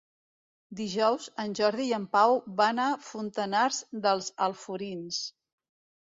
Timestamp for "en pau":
1.97-2.37